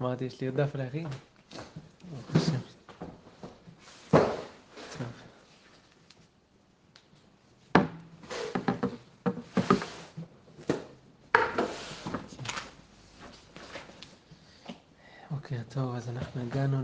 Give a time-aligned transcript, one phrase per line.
[0.00, 1.06] אמרתי, יש לי עוד דף להכין.
[2.10, 2.58] ברוך השם.
[4.10, 5.06] טוב.
[15.30, 16.82] בוקר טוב, אז אנחנו הגענו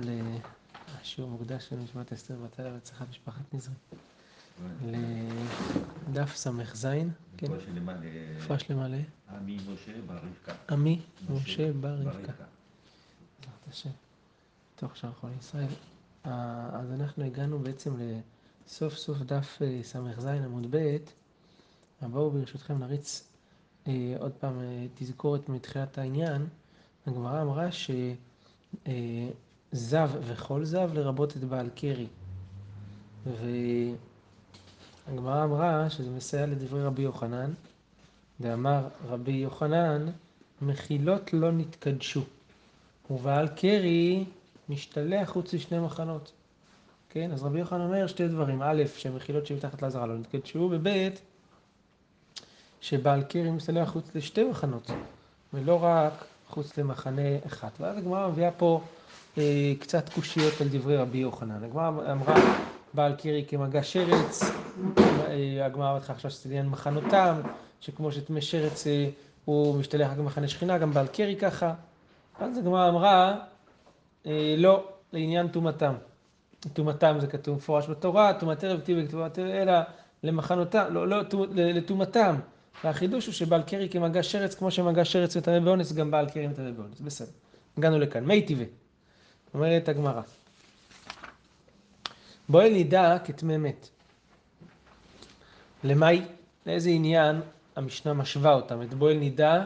[1.03, 3.75] לשיעור מוקדש של נשמת אסתר בתל ורצחת משפחת נזרי.
[6.09, 6.87] לדף ס"ז,
[7.37, 7.47] כן,
[8.39, 9.03] רפואה שלמה ל-.
[9.29, 10.53] עמי משה בר רבקה.
[10.71, 11.01] עמי
[11.31, 12.45] משה בר רבקה.
[13.75, 13.91] השם.
[14.77, 15.69] תוך שאר חולי ישראל.
[16.25, 17.95] אז אנחנו הגענו בעצם
[18.67, 20.97] לסוף סוף דף אה, ס"ז עמוד ב'.
[22.03, 23.29] בואו ברשותכם נריץ
[23.87, 26.47] אה, עוד פעם אה, תזכורת מתחילת העניין.
[27.07, 27.69] הגמרא אמרה
[29.73, 32.07] שזב וכל זב לרבות את בעל קרי.
[35.07, 37.53] והגמרא אמרה שזה מסייע לדברי רבי יוחנן.
[38.41, 40.07] ואמר רבי יוחנן,
[40.63, 42.25] מחילות לא נתקדשו.
[43.11, 44.25] ובעל קרי
[44.69, 46.33] משתלח חוץ לשני מחנות.
[47.11, 48.63] כן, אז רבי יוחנן אומר שתי דברים.
[48.63, 50.89] א', שמחילות שמתחת לעזרה לא נתקדשו, וב',
[52.81, 54.91] שבעל קרי משתלח חוץ לשתי מחנות,
[55.55, 57.69] ולא רק חוץ למחנה אחד.
[57.81, 58.81] ואז הגמרא מביאה פה
[59.39, 61.65] אה, קצת קושיות על דברי רבי יוחנן.
[61.65, 62.35] הגמרא אמרה,
[62.95, 64.43] בעל קרי כמגע שרץ,
[65.29, 67.41] אה, הגמרא בהתחלה חשבה שזה עניין מחנותם,
[67.81, 69.09] שכמו שטמא שרץ אה,
[69.45, 71.75] הוא משתלח רק במחנה שכינה, גם בעל קרי ככה.
[72.39, 73.37] אז הגמרא אמרה,
[74.27, 75.95] אה, לא, לעניין טומאתם.
[76.73, 79.73] טומאתם זה כתוב מפורש בתורה, טומאת ערב תהיה בכתובת אלא
[80.23, 81.23] למחנותם, לא, לא,
[81.55, 82.37] לטומאתם.
[82.85, 86.71] והחידוש הוא שבעל קרי כמגע שרץ, כמו שמגע שרץ מטמא באונס, גם בעל קרי מטמא
[86.71, 87.01] באונס.
[87.01, 87.31] בסדר.
[87.79, 88.25] הגענו לכאן.
[88.25, 88.67] מי טבעי.
[89.55, 90.23] אומרת הגמרא.
[92.49, 93.89] בואי נידע כטמא מת.
[95.85, 96.23] למאי,
[96.67, 97.41] לאיזה עניין
[97.77, 99.65] המשנה משווה אותם, את בועל נידה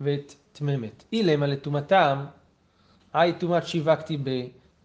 [0.00, 1.04] ואת טמא מת.
[1.12, 2.24] אילמה לטומאתם,
[3.12, 4.30] היי טומאת שיווקתי ב,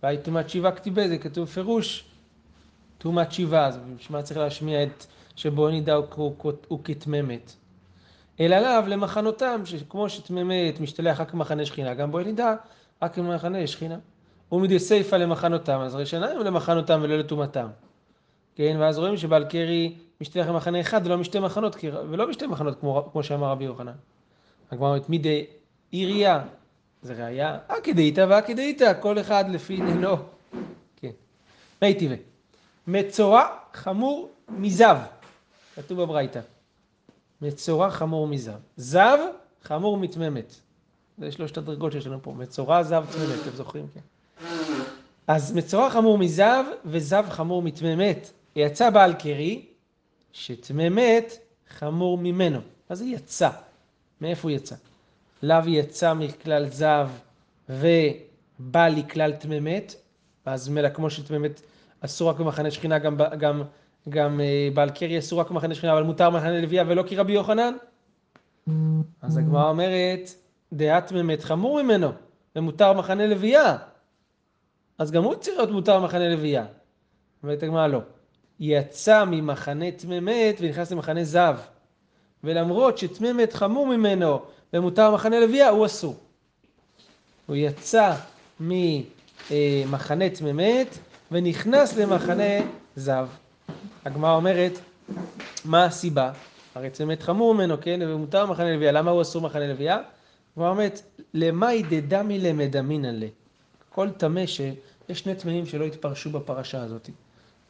[0.04, 2.06] והי טומאת שיווקתי ב, זה כתוב פירוש
[2.98, 7.54] טומאת שיבה, אז בשביל מה צריך להשמיע את שבועל נידה הוא, הוא, הוא כטמא מת.
[8.40, 12.56] אלא לאו למחנותם, שכמו שטמא מת משתלח רק במחנה שכינה, גם בועל נידה
[13.02, 13.98] רק במחנה שכינה.
[14.52, 17.68] ומדי סיפא למחנותם, אז ראשונה הם למחנותם ולא לטומאתם.
[18.56, 21.76] כן, ואז רואים שבעל קרי משתלח במחנה אחד ולא משתי מחנות,
[22.10, 23.94] ולא משתי מחנות כמו, כמו שאמר רבי יוחנן.
[24.72, 25.46] הגמרא אומרת מידי
[25.96, 26.44] עירייה,
[27.02, 30.16] זה ראייה, אקדאיתא ואקדאיתא, כל אחד לפי עניינו.
[30.96, 31.12] כן.
[31.82, 32.18] מי טבעי.
[32.88, 34.98] מצורע חמור מזב,
[35.76, 36.40] כתוב בברייתא.
[37.42, 38.60] מצורע חמור מזב.
[38.78, 39.18] זב
[39.64, 40.56] חמור מתממת.
[41.18, 42.32] זה שלושת הדרגות שיש לנו פה.
[42.32, 43.88] מצורע, זב, תממת, אתם זוכרים?
[43.94, 44.00] כן.
[45.28, 48.32] אז מצורע חמור מזב וזב חמור מטמא מת.
[48.56, 49.66] יצא בעל קרי
[50.34, 51.38] שטמא מת
[51.78, 52.60] חמור ממנו.
[52.90, 53.50] מה זה יצא?
[54.22, 54.76] מאיפה הוא יצא?
[55.44, 57.10] לאו יצא מכלל זב
[57.70, 59.96] ובא לכלל טמא מת,
[60.46, 61.62] ואז ממילא כמו שטמא מת
[62.02, 63.64] אסור רק במחנה שכינה, גם, גם,
[64.10, 67.74] גם אה, בעל קרי אסור רק במחנה שכינה, אבל מותר מחנה לוויה ולא כרבי יוחנן?
[69.22, 70.30] אז הגמרא אומרת,
[70.74, 72.12] דעת טמא מת חמור ממנו,
[72.56, 73.78] ומותר מחנה לוויה.
[74.98, 76.66] אז גם הוא צריך להיות מותר מחנה לוויה.
[77.44, 78.00] אומרת הגמרא לא.
[78.60, 81.58] יצא ממחנה טמא מת ונכנס למחנה זב.
[82.44, 84.40] ולמרות שטמא מת חמור ממנו
[84.74, 86.16] ומותר מחנה לוויה, הוא אסור.
[87.46, 88.14] הוא יצא
[88.60, 90.98] ממחנה טמא מת
[91.32, 92.44] ונכנס למחנה
[92.96, 93.28] זב.
[94.06, 94.72] הגמרא אומרת,
[95.66, 96.32] מה הסיבה?
[96.76, 98.00] הרי טמא מת חמור ממנו, כן?
[98.04, 98.92] ומותר מחנה לוויה.
[98.92, 100.00] למה הוא אסור מחנה לוויה?
[100.56, 101.02] הגמרא אומרת,
[101.34, 103.28] למאי דדמי למדמינן לה.
[103.90, 104.62] כל טמא ש...
[105.10, 107.10] יש שני טמאים שלא התפרשו בפרשה הזאת.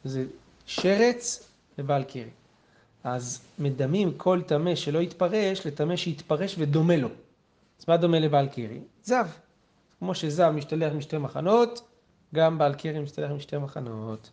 [0.04, 0.24] זה
[0.66, 2.30] שרץ ובעל קרי.
[3.06, 7.08] אז מדמים כל טמא שלא התפרש לטמא שהתפרש ודומה לו.
[7.80, 8.80] אז מה דומה לבעל קרי?
[9.04, 9.26] זב.
[9.98, 11.88] כמו שזב משתלח משתי מחנות,
[12.34, 14.30] גם בעל קרי משתלח משתי מחנות.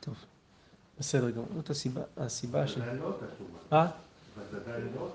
[0.00, 0.14] טוב,
[0.98, 1.46] בסדר גמור.
[1.56, 2.78] זאת הסיבה, הסיבה ש...
[2.78, 2.84] לא?
[2.84, 2.96] ודאי
[4.96, 5.10] לא.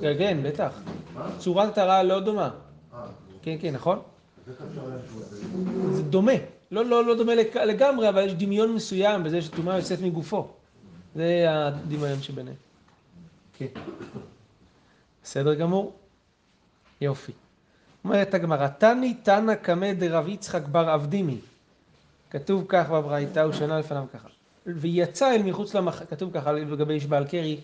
[0.00, 0.72] כן, כן, בטח.
[1.14, 1.30] מה?
[1.38, 2.50] צורת הטהרה לא דומה.
[2.94, 3.06] אה,
[3.42, 4.02] כן, כן, נכון?
[5.92, 6.32] זה דומה.
[6.70, 10.48] לא, לא, לא דומה לג- לגמרי, אבל יש דמיון מסוים בזה שטומאה יוצאת מגופו.
[11.14, 12.56] זה הדמיון שביניהם.
[13.58, 13.66] כן.
[15.22, 15.92] בסדר גמור?
[17.00, 17.32] יופי.
[18.04, 21.38] אומרת הגמרא, תני תנא קמא דרב יצחק בר אבדימי.
[22.30, 24.28] כתוב כך בברייתא, הוא שנה לפניו ככה.
[24.66, 26.02] ויצא אל מחוץ למח...
[26.10, 27.60] כתוב ככה לגבי איש בעל קרי,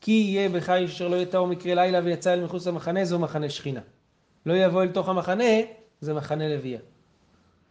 [0.00, 3.50] כי יהיה בך איש אשר לא יטעו מקרה לילה ויצא אל מחוץ למחנה, זו מחנה
[3.50, 3.80] שכינה.
[4.46, 5.44] לא יבוא אל תוך המחנה,
[6.00, 6.78] זה מחנה לוויה.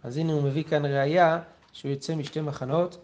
[0.04, 1.40] אז הנה הוא מביא כאן ראייה
[1.74, 2.98] שהוא יוצא משתי מחנות,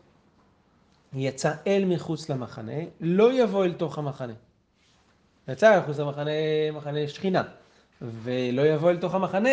[1.14, 4.34] יצא אל מחוץ למחנה, לא יבוא אל תוך המחנה.
[5.48, 6.32] יצא מחוץ למחנה
[6.74, 7.44] מחנה שכינה,
[8.02, 9.50] ולא יבוא אל תוך המחנה,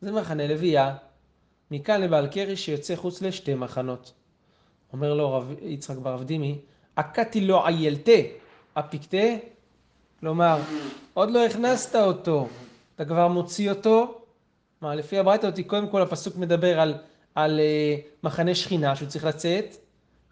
[0.00, 0.96] זה מחנה לוויה.
[1.70, 4.12] מכאן לבעל קרי שיוצא חוץ לשתי מחנות.
[4.92, 6.58] אומר לו רב יצחק ברב דימי,
[6.96, 8.12] עקתי לו איילתה,
[8.74, 9.26] אפיקתה,
[10.20, 10.60] כלומר,
[11.14, 12.48] עוד לא הכנסת אותו,
[12.94, 14.21] אתה כבר מוציא אותו.
[14.82, 16.94] מה, לפי הברייתא אותי, קודם כל הפסוק מדבר על,
[17.34, 19.76] על uh, מחנה שכינה שהוא צריך לצאת,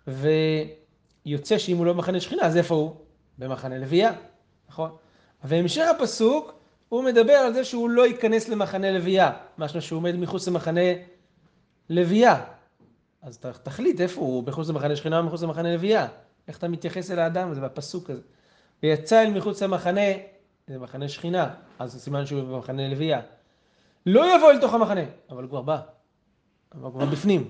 [0.07, 2.95] ויוצא שאם הוא לא במחנה שכינה, אז איפה הוא?
[3.39, 4.13] במחנה לוויה,
[4.69, 4.91] נכון?
[5.45, 6.53] והמשך הפסוק,
[6.89, 10.81] הוא מדבר על זה שהוא לא ייכנס למחנה לוויה, משהו שהוא עומד מחוץ למחנה
[11.91, 12.45] לוויה.
[13.23, 16.07] אז תחליט איפה הוא, מחוץ למחנה שכינה או מחוץ למחנה לוויה.
[16.49, 18.23] איך אתה מתייחס אל האדם הזה בפסוק הזה.
[18.83, 20.11] ויצא אל מחוץ למחנה,
[20.69, 23.21] זה מחנה שכינה, אז סימן שהוא במחנה לוויה.
[24.07, 25.01] לא יבוא אל תוך המחנה,
[25.31, 25.81] אבל הוא כבר בא.
[26.75, 27.49] אבל הוא כבר בפנים.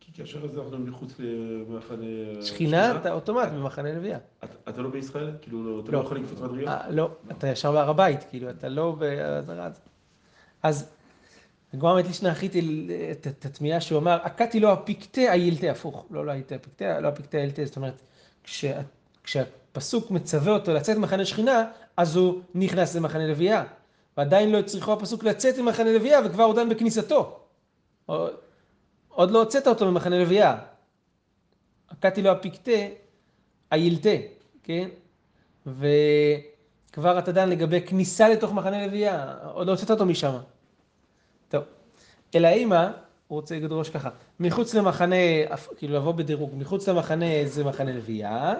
[0.00, 2.04] כי כאשר הזה אנחנו מחוץ למחנה...
[2.42, 4.18] שכינה, אתה אוטומט במחנה לוויה.
[4.68, 5.30] אתה לא בישראל?
[5.40, 6.80] כאילו, אתה לא יכול לקפוץ מדרגה?
[6.90, 8.96] לא, אתה ישר בהר הבית, כאילו, אתה לא...
[10.62, 10.88] אז
[11.74, 16.32] הגמרא מת לישנא אחריתי את התמיהה שהוא אמר, עקתי לו הפיקטה הילתה, הפוך, לא לא
[16.32, 18.02] הייתה הפיקטה, לא הפיקטה הילתה, זאת אומרת,
[19.24, 21.64] כשהפסוק מצווה אותו לצאת ממחנה שכינה,
[21.96, 23.64] אז הוא נכנס למחנה לוויה.
[24.16, 27.40] ועדיין לא הצריכו הפסוק לצאת ממחנה לוויה, וכבר הוא דן בכניסתו.
[29.08, 30.58] עוד לא הוצאת אותו ממחנה לוויה.
[31.88, 32.70] עקתי לו הפיקטה
[33.70, 34.10] הילתה,
[34.62, 34.88] כן?
[35.66, 40.38] וכבר אתה דן לגבי כניסה לתוך מחנה לוויה, עוד לא הוצאת אותו משם.
[41.48, 41.64] טוב,
[42.34, 42.92] אלא אימה,
[43.28, 44.10] הוא רוצה לדרוש ככה,
[44.40, 45.16] מחוץ למחנה,
[45.76, 48.54] כאילו לבוא בדירוג, מחוץ למחנה זה מחנה לוויה,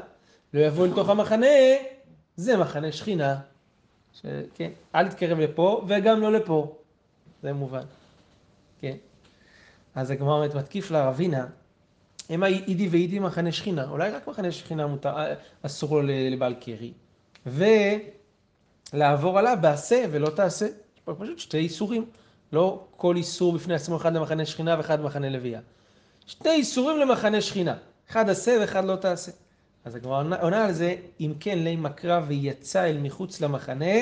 [0.55, 1.47] לא יבוא לתוך המחנה,
[2.37, 3.41] זה מחנה שכינה.
[4.55, 6.77] כן, אל תתקרב לפה וגם לא לפה,
[7.43, 7.85] זה מובן,
[8.81, 8.97] כן.
[9.95, 11.47] אז הגמרא אומרת, מתקיף לה רבינה,
[12.31, 15.17] המה אידי ואידי מחנה שכינה, אולי רק מחנה שכינה מותר,
[15.63, 16.93] אסור לו לבעל קרי,
[17.47, 22.07] ולעבור עליו בעשה ולא תעשה, יש פה פשוט שתי איסורים.
[22.53, 25.61] לא כל איסור בפני עצמו אחד למחנה שכינה ואחד למחנה לוויה.
[26.27, 27.77] שני איסורים למחנה שכינה,
[28.11, 29.33] אחד עשה ואחד לא תעשה.
[29.85, 33.95] אז הגמרא עונה על זה, אם כן לי מקרא ויצא אל מחוץ למחנה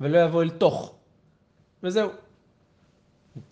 [0.00, 0.94] ולא יבוא אל תוך.
[1.82, 2.10] וזהו.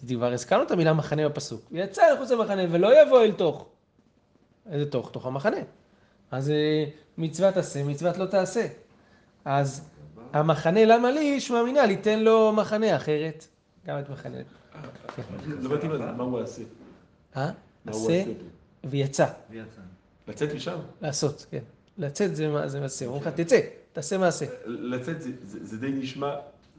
[0.08, 1.60] כבר הזכרנו את המילה מחנה בפסוק.
[1.70, 3.66] יצא אל מחוץ למחנה ולא יבוא אל תוך.
[4.70, 5.10] איזה תוך?
[5.10, 5.56] תוך המחנה.
[6.30, 6.84] אז אה,
[7.18, 8.66] מצוות עשה, מצוות לא תעשה.
[9.44, 9.88] אז
[10.32, 13.46] המחנה למה לי, שמע מינה, ליתן לו מחנה אחרת.
[13.86, 14.36] גם את מחנה.
[15.46, 16.62] לא הבנתי מה הוא עשה.
[17.36, 17.50] אה?
[17.86, 18.24] עשה
[18.84, 19.26] ויצא.
[20.28, 20.78] לצאת משם?
[21.02, 21.62] לעשות, כן.
[21.98, 22.48] לצאת זה
[22.80, 23.06] מעשה.
[23.06, 23.60] אומרים לך, תצא,
[23.92, 24.46] תעשה מעשה.
[24.66, 26.34] לצאת זה די נשמע,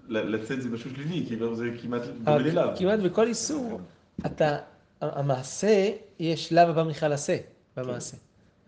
[0.07, 2.73] לצאת זה משהו שלילי, כאילו זה כמעט דומה אליו.
[2.77, 3.81] כמעט בכל איסור,
[4.25, 4.57] אתה,
[5.01, 7.37] המעשה, יש לאו הבא מיכל עשה
[7.77, 8.17] במעשה.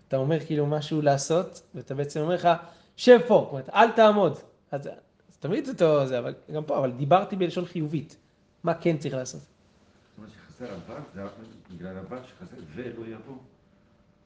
[0.07, 2.49] אתה אומר כאילו משהו לעשות, ואתה בעצם אומר לך,
[2.95, 4.39] שב פה, זאת אומרת, אל תעמוד.
[4.71, 4.89] אז
[5.39, 8.17] תמיד זה אותו, זה, אבל גם פה, אבל דיברתי בלשון חיובית.
[8.63, 9.41] מה כן צריך לעשות?
[9.41, 11.21] זאת אומרת שחסר אבק, זה
[11.75, 13.35] בגלל אבק שחסר ולא יבוא.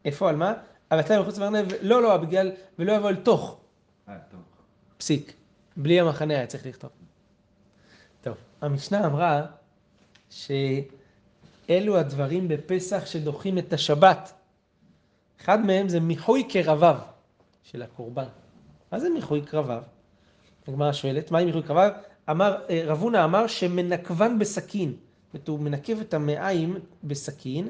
[0.06, 0.54] איפה, על מה?
[0.94, 3.58] אבל אתה מחוץ למחנה, לא, לא, בגלל, ולא יבוא אל תוך.
[4.10, 4.18] אה.
[4.98, 5.34] פסיק.
[5.78, 6.90] בלי המחנה היה צריך לכתוב.
[8.22, 9.46] טוב, המשנה אמרה
[10.30, 14.34] שאלו הדברים בפסח שדוחים את השבת.
[15.42, 16.98] אחד מהם זה מיחוי קרביו
[17.64, 18.28] של הקורבן.
[18.92, 19.84] מה זה מיחוי קרביו?
[20.68, 21.92] הגמרא שואלת, מהי מיחוי קרביו?
[22.30, 24.90] אמר, אה, רב הונא אמר שמנקבן בסכין.
[24.90, 27.70] זאת אומרת, הוא מנקב את המעיים בסכין,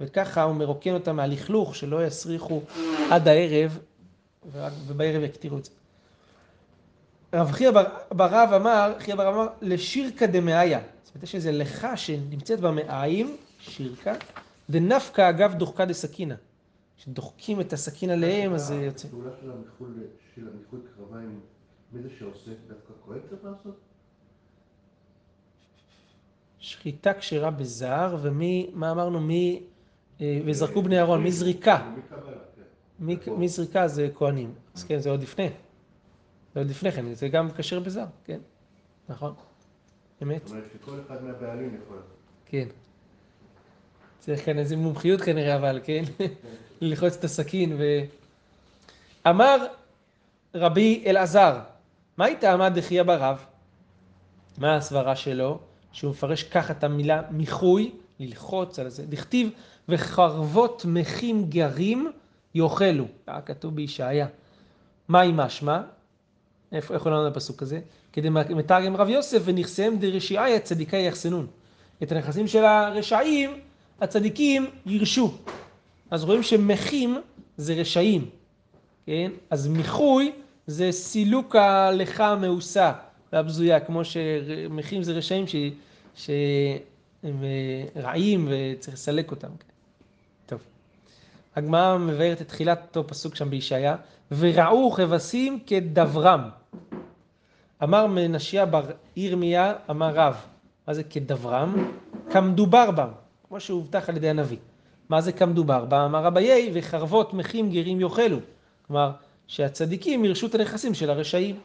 [0.00, 2.60] וככה הוא מרוקן אותם מהלכלוך, שלא יסריחו
[3.10, 3.78] עד הערב,
[4.86, 5.70] ובערב יקטירו את זה.
[7.34, 7.70] רב חייא
[8.10, 10.80] ברב אמר, חייא ברב אמר, לשירקא דמאיה.
[11.02, 14.14] זאת אומרת, יש איזה לכה שנמצאת במעיים, שירקא,
[14.70, 16.34] דנפקא אגב דוחקא דסכינא.
[16.96, 19.08] כשדוחקים את הסכין עליהם, אז זה יוצא.
[19.08, 19.30] הפעולה
[20.34, 21.40] של המיחוי קרביים
[21.92, 22.50] מי זה שעושה?
[22.68, 23.80] דווקא כהן צריך לעשות?
[26.58, 29.20] שחיטה כשרה בזר, ומי, מה אמרנו?
[29.20, 29.62] מי,
[30.20, 31.92] וזרקו בני אהרון, מי זריקה.
[33.36, 34.54] מי זריקה זה כהנים.
[34.74, 35.50] אז כן, זה עוד לפני.
[36.54, 38.38] זה עוד לפני כן, זה גם כשר בזר, כן.
[39.08, 39.34] נכון.
[40.22, 40.42] אמת.
[40.44, 41.98] זאת אומרת שכל אחד מהבעלים יכול.
[42.46, 42.68] כן.
[44.18, 46.04] צריך כאן איזה מומחיות כנראה, אבל, כן?
[46.80, 47.82] ללחוץ את הסכין ו...
[49.28, 49.66] אמר
[50.54, 51.60] רבי אלעזר,
[52.16, 53.44] מה הייתה עמד דחייה ברב?
[54.58, 55.58] מה הסברה שלו?
[55.92, 59.06] שהוא מפרש ככה את המילה מיחוי, ללחוץ על זה.
[59.06, 59.50] דכתיב
[59.88, 62.10] וחרבות מחים גרים
[62.54, 63.04] יאכלו.
[63.26, 64.26] היה כתוב בישעיה.
[65.08, 65.80] מהי משמע?
[66.72, 67.80] איפה, איך עולה הפסוק הזה?
[68.12, 71.46] כדי מתרגם רב יוסף ונכסיהם דרשעיה צדיקה יחסנון.
[72.02, 73.50] את הנכסים של הרשעים,
[74.00, 75.34] הצדיקים ירשו.
[76.10, 77.18] אז רואים שמחים
[77.56, 78.30] זה רשעים,
[79.06, 79.30] כן?
[79.50, 80.32] אז מיחוי
[80.66, 82.92] זה סילוק הלכה המאוסה
[83.32, 85.56] והבזויה, כמו שמחים זה רשעים ש...
[86.14, 89.48] שהם אה, רעים וצריך לסלק אותם.
[89.48, 89.75] טוב.
[91.56, 93.96] הגמרא מבארת את תחילת אותו פסוק שם בישעיה,
[94.30, 96.48] וראו כבשים כדברם.
[97.82, 98.84] אמר מנשיה בר
[99.16, 100.36] ירמיה, אמר רב,
[100.88, 101.92] מה זה כדברם?
[102.30, 103.08] כמדובר בם,
[103.48, 104.56] כמו שהובטח על ידי הנביא.
[105.08, 105.98] מה זה כמדובר בם?
[105.98, 108.38] אמר אביי, וחרבות מחים גרים יאכלו.
[108.86, 109.10] כלומר,
[109.46, 111.56] שהצדיקים ירשו את הנכסים של הרשעים.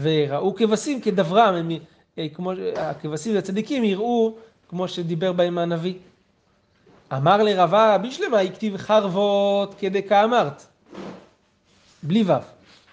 [0.00, 1.70] וראו כבשים כדברם, הם,
[2.18, 4.34] אה, כמו הכבשים והצדיקים יראו
[4.68, 5.94] כמו שדיבר בהם הנביא.
[7.12, 10.66] אמר לרבה בשלמה הכתיב חרבות כדקאמרת,
[12.02, 12.32] בלי ו'.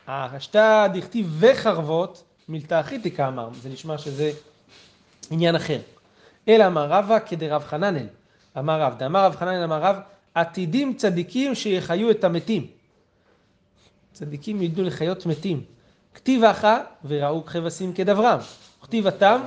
[0.08, 4.32] השתא דכתיב וחרבות מילתא אחי כאמר, זה נשמע שזה
[5.32, 5.80] עניין אחר.
[6.48, 8.08] אלא אמר רבא כדרב חננאל,
[8.58, 9.96] אמר רב, דאמר רב חננאל אמר רב,
[10.36, 12.68] עתידים צדיקים שיחיו את המתים.
[14.14, 15.64] צדיקים ידעו לחיות מתים.
[16.14, 18.40] כתיב אחא וראו כבשים כדברם.
[18.82, 19.42] כתיב התם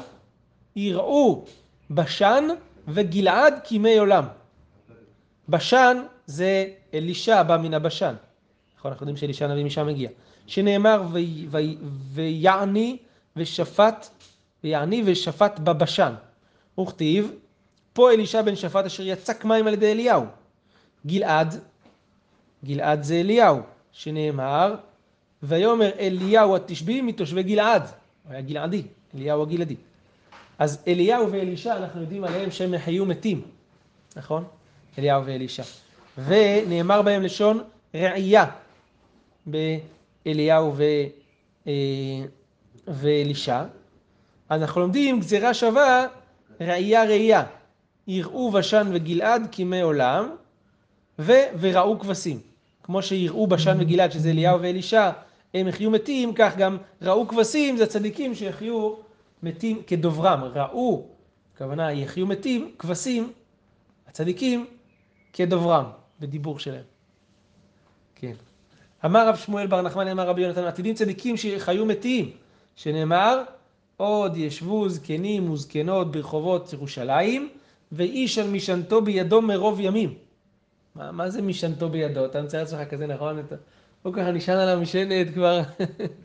[0.77, 1.45] יראו
[1.91, 2.49] בשן
[2.89, 4.25] וגלעד כימי עולם.
[5.51, 8.15] בשן זה אלישע בא מן הבשן.
[8.79, 10.11] נכון, אנחנו יודעים שאלישע הנביא משם מגיע.
[10.47, 11.03] שנאמר
[12.15, 12.97] ויעני
[13.37, 14.09] ושפט,
[14.65, 16.13] ויעני ושפט בבשן.
[16.81, 17.33] וכתיב,
[17.93, 20.25] פה אלישע בן שפט אשר יצק מים על ידי אליהו.
[21.07, 21.61] גלעד,
[22.65, 23.61] גלעד זה אליהו,
[23.93, 24.75] שנאמר,
[25.43, 27.83] ויאמר אליהו התשבי מתושבי גלעד.
[27.83, 28.83] הוא היה גלעדי,
[29.15, 29.77] אליהו הגלעדי.
[30.59, 33.43] אז אליהו ואלישע, אנחנו יודעים עליהם שהם היו מתים,
[34.17, 34.45] נכון?
[34.99, 35.63] אליהו ואלישע.
[36.25, 37.63] ונאמר בהם לשון
[37.95, 38.47] ראייה
[39.47, 40.83] באליהו ו,
[41.67, 41.73] אה,
[42.89, 43.65] ואלישע.
[44.51, 46.07] אנחנו לומדים גזירה שווה
[46.61, 47.45] ראייה ראייה.
[48.07, 50.31] יראו בשן וגלעד כימי עולם,
[51.19, 52.41] ו, וראו כבשים.
[52.83, 55.11] כמו שיראו בשן וגלעד, שזה אליהו ואלישע,
[55.55, 58.95] הם יחיו מתים, כך גם ראו כבשים, זה הצדיקים שיחיו
[59.43, 60.45] מתים כדוברם.
[60.45, 61.07] ראו,
[61.55, 63.33] הכוונה יחיו מתים, כבשים,
[64.09, 64.67] הצדיקים,
[65.33, 65.85] כדוברם,
[66.21, 66.85] בדיבור שלהם.
[68.15, 68.33] כן.
[69.05, 72.31] אמר רב שמואל בר נחמן, אמר רבי יונתן, עתידים צדיקים שחיו מתים,
[72.77, 73.43] שנאמר,
[73.97, 77.49] עוד ישבו זקנים וזקנות ברחובות ירושלים,
[77.93, 80.15] ואיש על משענתו בידו מרוב ימים.
[80.95, 82.25] מה, מה זה משענתו בידו?
[82.25, 83.39] אתה מצא לעצמך כזה נכון?
[83.39, 83.55] אתה
[84.05, 85.61] לא ככה נשען על המשענת כבר.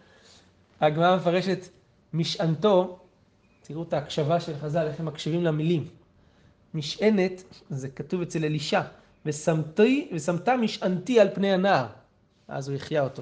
[0.81, 1.67] הגמרא מפרשת
[2.13, 3.00] משענתו,
[3.62, 5.88] תראו את ההקשבה של חז"ל, איך הם מקשיבים למילים.
[6.75, 8.82] משענת, זה כתוב אצל אלישע,
[9.25, 11.86] ושמתי, ושמת משענתי על פני הנער.
[12.48, 13.22] אז הוא החיה אותו,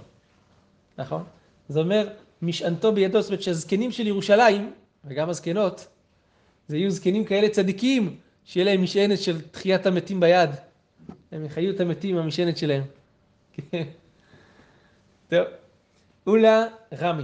[0.97, 1.23] נכון?
[1.69, 2.09] זה אומר,
[2.41, 4.73] משענתו בידו, זאת אומרת שהזקנים של ירושלים,
[5.05, 5.87] וגם הזקנות,
[6.67, 10.49] זה יהיו זקנים כאלה צדיקים, שיהיה להם משענת של תחיית המתים ביד.
[11.31, 12.83] הם יחיו את המתים עם המשענת שלהם.
[15.29, 15.45] טוב,
[16.27, 16.65] אולה
[16.99, 17.23] רמי.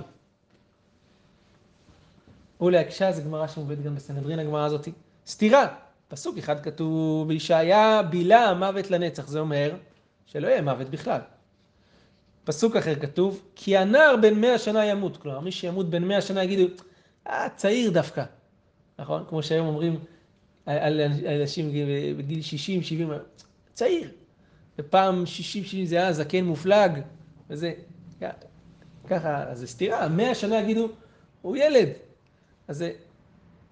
[2.60, 4.92] אולה הקשה זה גמרא שמובאת גם בסנהדרין, הגמרא הזאתי.
[5.28, 5.68] סתירה,
[6.10, 9.76] פסוק אחד כתוב בישעיה בילה המוות לנצח, זה אומר
[10.26, 11.20] שלא יהיה מוות בכלל.
[12.44, 15.18] פסוק אחר כתוב, כי הנער בן מאה שנה ימות.
[15.18, 16.74] כלומר, מי שימות בן מאה שנה יגידו,
[17.28, 18.24] אה, צעיר דווקא.
[19.00, 19.24] נכון?
[19.30, 20.00] כמו שהיום אומרים
[20.66, 21.02] על
[21.42, 21.72] אנשים
[22.18, 23.12] בגיל 60, 70,
[23.74, 24.12] צעיר.
[24.80, 26.92] ופעם 60, 70 זה היה זקן מופלג,
[27.50, 27.74] וזה,
[29.08, 30.08] ככה, זה סתירה.
[30.08, 30.90] מאה שנה יגידו,
[31.42, 31.90] הוא ילד.
[32.68, 32.86] אז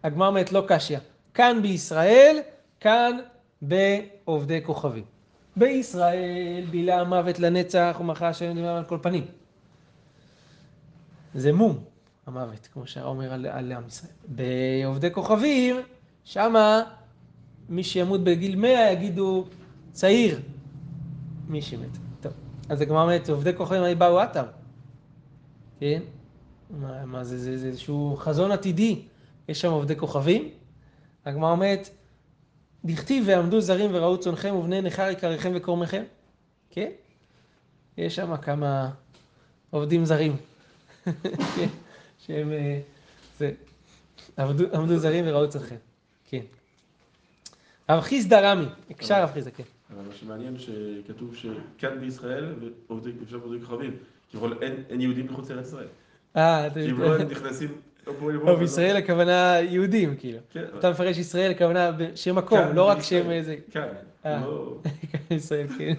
[0.04, 0.98] הגמר אומרת לא קשיא.
[1.38, 2.40] כאן בישראל,
[2.80, 3.18] כאן
[3.62, 5.04] בעובדי כוכבים.
[5.56, 9.26] בישראל בילה המוות לנצח ומחה השם נאמר על כל פנים.
[11.36, 11.84] זה מום,
[12.28, 14.12] המוות, כמו שאומר על, על עם ישראל.
[14.28, 15.76] בעובדי כוכבים,
[16.24, 16.84] שמה
[17.70, 19.46] מי שימות בגיל מאה יגידו
[19.92, 20.42] צעיר,
[21.48, 21.98] מי שמת.
[22.22, 22.34] טוב,
[22.70, 24.46] אז הגמרא אומרת, עובדי כוכבים הרי באו עתם.
[25.80, 26.02] כן?
[26.70, 29.02] מה, מה זה, זה, זה איזשהו חזון עתידי.
[29.50, 30.50] יש שם עובדי כוכבים.
[31.28, 31.90] הגמרא אומרת,
[32.86, 36.04] דכתיב ועמדו זרים וראו צונכם ובני נכר יקריכם וקורמכם.
[36.70, 36.90] כן?
[37.98, 38.92] יש שם כמה
[39.70, 40.36] עובדים זרים.
[41.56, 41.68] כן?
[42.20, 42.52] שהם...
[42.52, 42.80] אה,
[43.40, 43.52] זה,
[44.40, 45.76] עמדו, עמדו זרים וראו צונכם.
[46.26, 46.42] כן.
[47.90, 49.64] רב חיסדא רמי, הקשר רב חיסדא, כן.
[49.94, 52.56] אבל מה שמעניין שכתוב שכאן בישראל,
[53.24, 53.98] אפשר עובדי כוכבים,
[54.32, 54.58] כביכול
[54.90, 55.88] אין יהודים מחוץ לארץ ישראל.
[56.36, 57.82] אה, אתה כאילו הם נכנסים...
[58.46, 60.40] טוב, ישראל הכוונה יהודים, כאילו.
[60.50, 60.64] כן.
[60.80, 63.56] אתה מפרש ישראל הכוונה שם מקום, לא רק שם איזה...
[63.72, 63.88] כאן,
[64.26, 64.42] אה.
[64.46, 64.78] לא...
[65.12, 65.94] כאן ישראל, כן.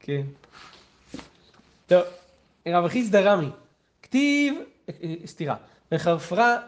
[0.00, 0.22] כן.
[1.86, 2.02] טוב,
[2.68, 3.50] רב חיסדא רמי,
[4.02, 4.54] כתיב,
[5.26, 5.56] סתירה,
[5.92, 6.58] וחפרה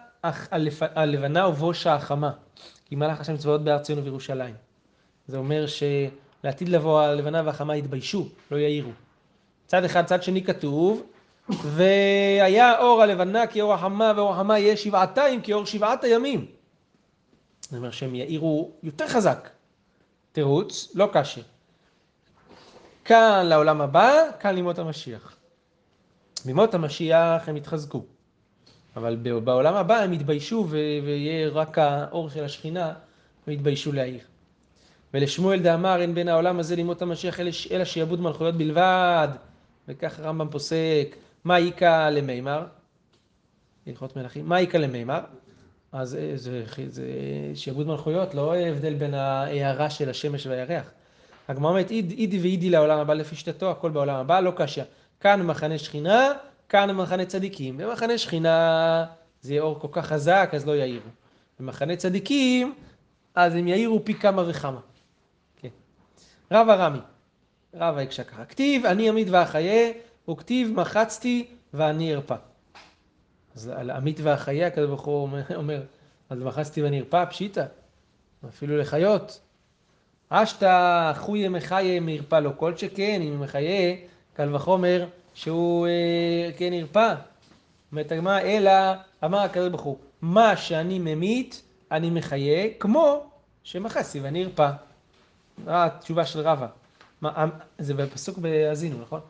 [0.80, 2.30] הלבנה ובושה החמה,
[2.85, 4.54] כי מלאך השם צבאות בארץ ציון ובירושלים.
[5.26, 8.90] זה אומר שלעתיד לבוא הלבנה והחמה יתביישו, לא יעירו.
[9.66, 11.02] צד אחד, צד שני כתוב,
[11.62, 16.47] והיה אור הלבנה כאור החמה, ואור החמה יהיה שבעתיים כאור שבעת הימים.
[17.61, 19.49] זאת אומרת שהם יאירו יותר חזק.
[20.33, 21.40] תירוץ, לא קשה.
[23.04, 25.37] כאן לעולם הבא, כאן לימות המשיח.
[26.45, 28.04] בימות המשיח הם יתחזקו.
[28.97, 32.92] אבל בעולם הבא הם יתביישו ויהיה רק האור של השכינה,
[33.47, 34.21] הם יתביישו להעיר.
[35.14, 37.40] ולשמואל דאמר אין בין העולם הזה לימות המשיח
[37.71, 39.28] אלא שיעבוד מלכויות בלבד.
[39.88, 42.66] וכך הרמב"ם פוסק, מה איכא למימר?
[43.87, 45.20] הלכות מלכים, מה איכא למימר?
[45.92, 47.04] אז זה, זה, זה
[47.54, 50.90] שיעבוד מלכויות, לא הבדל בין ההערה של השמש והירח.
[51.49, 54.82] הגמרא אומרת, אידי ואידי לעולם הבא לפי שיטתו, הכל בעולם הבא, לא קשה.
[55.20, 56.32] כאן במחנה שכינה,
[56.68, 57.76] כאן במחנה צדיקים.
[57.76, 59.06] במחנה שכינה
[59.42, 61.09] זה אור כל כך חזק, אז לא יאירו.
[61.61, 62.75] במחנה צדיקים,
[63.35, 64.80] אז הם יאירו פי כמה וכמה.
[65.56, 65.68] כן.
[66.52, 66.99] רב הרמי,
[67.75, 69.92] רב ההקשה ככה, כתיב אני עמית ואחיה,
[70.30, 72.37] וכתיב מחצתי ואני ארפא.
[73.54, 74.20] אז על עמית
[74.66, 75.82] הקדוש ברוך הוא אומר,
[76.30, 77.64] אז מחצתי ואני ארפא, פשיטא,
[78.49, 79.40] אפילו לחיות.
[80.28, 83.96] אשתא חויה מחיה מרפא לו, כל שכן, אם מחיה,
[84.34, 87.14] קל וחומר שהוא אה, כן ירפא.
[87.92, 88.72] אומרת הגמרא, אלא
[89.25, 93.26] אמר הקדוש ברוך הוא, מה שאני ממית, אני מחיה, כמו
[93.62, 94.70] שמחסתי ואני ארפא.
[95.66, 96.66] התשובה של רבא.
[97.20, 97.46] מה,
[97.78, 99.20] זה בפסוק בהאזינו, נכון?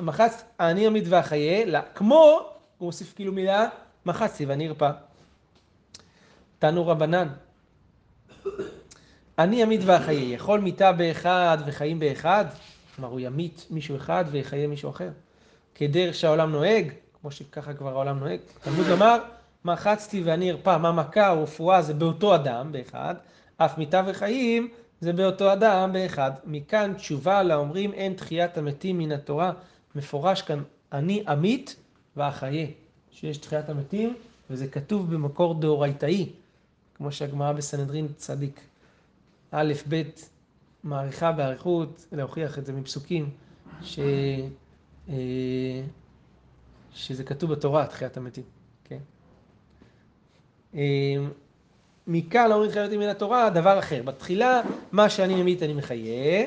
[0.00, 2.40] מחץ, אני אמית ואחיה, כמו,
[2.78, 3.68] הוא מוסיף כאילו מילה,
[4.06, 4.90] מחצתי ואני ארפא.
[6.58, 7.28] תנו רבנן.
[9.38, 12.44] אני אמית ואחיה, יכול מיתה באחד וחיים באחד?
[12.96, 15.08] כלומר, הוא ימית מישהו אחד ויחיה מישהו אחר.
[15.74, 18.40] כדרך שהעולם נוהג, כמו שככה כבר העולם נוהג.
[18.62, 19.18] תלמוד לומר,
[19.64, 23.14] מחצתי ואני ארפא, מה מכה או רפואה זה באותו אדם, באחד,
[23.56, 24.68] אף מיתה וחיים
[25.00, 26.30] זה באותו אדם באחד.
[26.44, 29.52] מכאן תשובה לאומרים אין תחיית המתים מן התורה.
[29.96, 30.62] מפורש כאן,
[30.92, 31.76] אני אמית
[32.16, 32.66] ואחיה.
[33.16, 34.16] שיש תחיית המתים,
[34.50, 36.32] וזה כתוב במקור דאורייתאי,
[36.94, 38.60] כמו שהגמרא בסנהדרין צדיק.
[39.50, 40.02] א', ב',
[40.84, 43.30] מעריכה באריכות, להוכיח את זה מפסוקים,
[43.82, 43.98] ש...
[45.08, 45.14] אה,
[46.92, 48.44] שזה כתוב בתורה, תחיית המתים,
[48.84, 48.98] כן?
[50.74, 51.16] אה,
[52.06, 54.02] מכאן לא אומרים תחיית המתים מן התורה, דבר אחר.
[54.02, 54.60] בתחילה,
[54.92, 56.46] מה שאני ממית אני מחיה,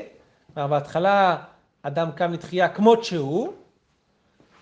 [0.56, 1.44] בהתחלה
[1.82, 3.54] אדם קם לתחייה כמות שהוא,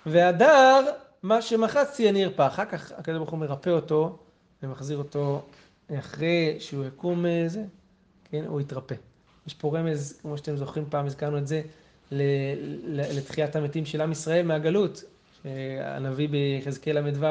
[0.05, 0.85] והדר,
[1.23, 2.47] מה שמחצתי אני ארפא.
[2.47, 4.17] אחר כך הקדוש ברוך הוא מרפא אותו
[4.63, 5.41] ומחזיר אותו
[5.99, 7.63] אחרי שהוא יקום אה, זה,
[8.31, 8.95] כן, הוא יתרפא.
[9.47, 11.61] יש פה רמז, כמו שאתם זוכרים, פעם הזכרנו את זה,
[12.87, 15.03] לתחיית המתים של עם ישראל מהגלות.
[15.81, 17.25] הנביא ביחזקאל ל"ו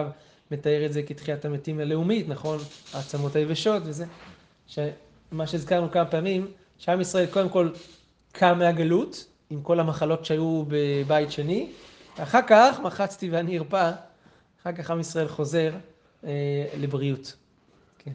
[0.51, 2.59] מתאר את זה כתחיית המתים הלאומית, נכון?
[2.93, 4.05] העצמות היבשות וזה.
[4.67, 6.47] שמה שהזכרנו כמה פעמים,
[6.79, 7.71] שעם ישראל קודם כל
[8.33, 11.73] קם מהגלות, עם כל המחלות שהיו בבית שני,
[12.19, 13.93] ואחר כך מחצתי ואני ארפא,
[14.63, 15.73] אחר כך עם ישראל חוזר
[16.25, 17.37] אה, לבריאות.
[17.99, 18.13] כן.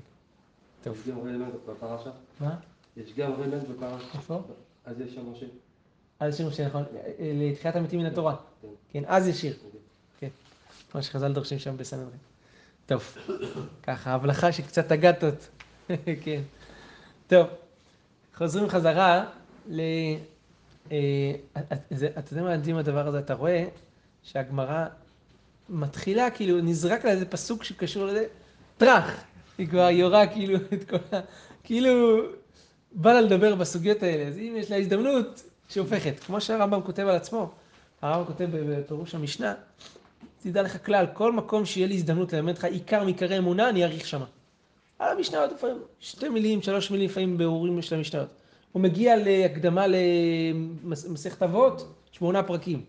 [0.83, 0.97] טוב.
[0.99, 2.09] יש גם רמז בפרשה?
[2.39, 2.55] מה?
[2.97, 4.05] יש גם רמז בפרשה.
[4.13, 4.41] איפה?
[4.85, 5.45] אז יש שם משה.
[6.19, 6.83] אז יש משה, נכון.
[7.19, 8.35] לתחיית המתים מן התורה.
[8.89, 9.57] כן, אז יש שיר.
[10.19, 10.27] כן.
[10.91, 12.17] כמו שחז"ל דורשים שם בסנהדרין.
[12.85, 13.17] טוב,
[13.83, 15.49] ככה, הבלחה שקצת אגדות.
[16.23, 16.41] כן.
[17.27, 17.47] טוב,
[18.37, 19.25] חוזרים חזרה
[19.69, 19.81] ל...
[20.91, 20.97] אה,
[22.17, 23.19] אתה יודע מה מדהים הדבר הזה?
[23.19, 23.65] אתה רואה
[24.23, 24.85] שהגמרא
[25.69, 28.25] מתחילה, כאילו, נזרק לה איזה פסוק שקשור לזה,
[28.77, 29.23] טראח,
[29.57, 31.19] היא כבר יורה כאילו את כל ה...
[31.63, 32.21] כאילו,
[32.91, 36.19] בא לה לדבר בסוגיות האלה, אז אם יש לה הזדמנות, שהופכת.
[36.19, 37.51] כמו שהרמב"ם כותב על עצמו,
[38.01, 39.53] הרמב"ם כותב בפירוש המשנה,
[40.43, 44.07] תדע לך כלל, כל מקום שיהיה לי הזדמנות ללמד לך עיקר מעיקרי אמונה, אני אאריך
[44.07, 44.25] שמה.
[44.99, 48.27] על המשניות לפעמים, שתי מילים, שלוש מילים לפעמים באורים של המשניות.
[48.71, 52.83] הוא מגיע להקדמה למסכת אבות, שמונה פרקים.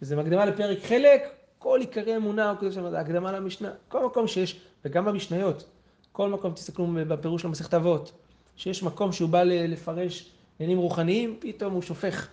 [0.00, 1.22] שזה מקדמה לפרק חלק,
[1.58, 3.70] כל עיקרי אמונה, הוא כותב שם, הקדמה למשנה.
[3.88, 5.64] כל מקום שיש, וגם במשניות,
[6.12, 8.12] כל מקום, תסתכלו בפירוש של מסכת אבות,
[8.56, 12.28] שיש מקום שהוא בא לפרש עניינים רוחניים, פתאום הוא שופך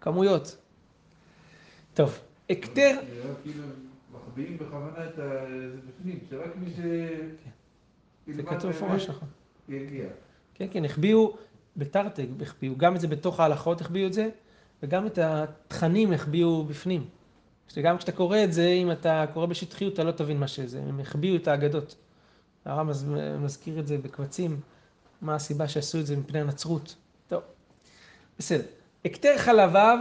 [0.00, 0.56] כמויות.
[1.94, 2.18] טוב,
[2.52, 2.96] אקטר...
[3.42, 3.64] כאילו
[4.12, 6.78] מחביאים בכוונה את זה בפנים, שרק מי ש...
[8.34, 9.28] זה כתוב מפורש, נכון.
[9.68, 10.04] יגיע.
[10.54, 11.36] כן, כן, החביאו
[11.76, 14.28] בתרתי, החביאו, גם את זה בתוך ההלכות החביאו את זה,
[14.82, 17.08] וגם את התכנים החביאו בפנים.
[17.68, 21.00] שגם כשאתה קורא את זה, אם אתה קורא בשטחיות, אתה לא תבין מה שזה, הם
[21.00, 21.94] החביאו את האגדות.
[22.64, 22.86] הרב
[23.38, 24.60] מזכיר את זה בקבצים,
[25.22, 26.96] מה הסיבה שעשו את זה מפני הנצרות.
[27.28, 27.42] טוב,
[28.38, 28.64] בסדר.
[29.04, 29.98] הכתר חלביו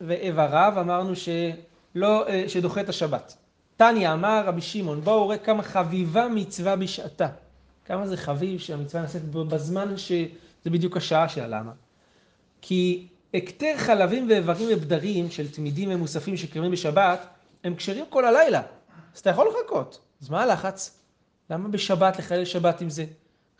[0.00, 3.36] ואיבריו, אמרנו שלא, אה, שדוחה את השבת.
[3.76, 7.28] תניא אמר רבי שמעון, בואו ראה כמה חביבה מצווה בשעתה.
[7.84, 9.96] כמה זה חביב שהמצווה נעשית בזמן
[10.66, 11.72] שזה בדיוק השעה שלה, למה?
[12.60, 17.26] כי הקטר חלבים ואיברים ובדרים של תמידים ומוספים שקיימים בשבת,
[17.64, 18.62] הם כשרים כל הלילה.
[19.14, 20.00] אז אתה יכול לחכות.
[20.22, 20.98] אז מה הלחץ?
[21.50, 23.04] למה בשבת לחלל שבת עם זה?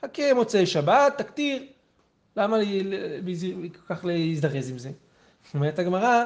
[0.00, 1.62] חכה מוצאי שבת, תקטיר.
[2.36, 2.56] למה
[3.72, 4.90] כל כך להזדרז עם זה?
[5.54, 6.24] אומרת הגמרא,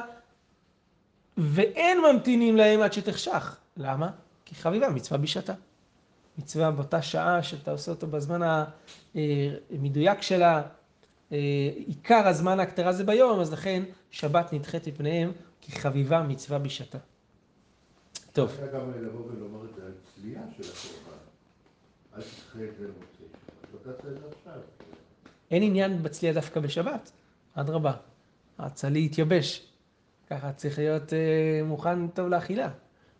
[1.37, 3.57] ואין ממתינים להם עד שתחשך.
[3.77, 4.09] למה?
[4.45, 5.53] כי חביבה מצווה בשעתה.
[6.37, 8.63] מצווה באותה שעה שאתה עושה אותו בזמן
[9.15, 10.61] המדויק שלה.
[11.31, 16.97] אה, עיקר הזמן ההקטרה זה ביום, אז לכן שבת נדחית מפניהם, כי חביבה מצווה בשעתה.
[18.33, 21.17] טוב, אפשר גם לבוא ולומר את זה על צלייה של הקורבן.
[22.15, 23.73] אל תדחה את זה למוצאי שבת.
[23.73, 24.61] לא תעשה את זה עכשיו.
[25.51, 27.11] אין עניין בצלייה דווקא בשבת,
[27.53, 27.93] אדרבה,
[28.59, 29.67] הצלי יתייבש,
[30.29, 32.69] ככה צריך להיות אה, מוכן טוב לאכילה.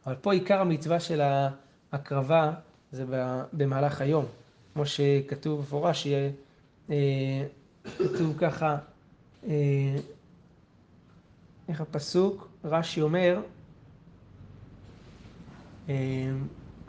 [0.05, 1.21] אבל פה עיקר המצווה של
[1.91, 2.53] ההקרבה
[2.91, 3.05] זה
[3.53, 4.25] במהלך היום,
[4.73, 6.07] כמו שכתוב במפורש,
[6.89, 7.45] אה,
[7.97, 8.77] כתוב ככה,
[9.47, 9.95] אה,
[11.69, 13.39] איך הפסוק, רש"י אומר,
[15.89, 15.95] אה,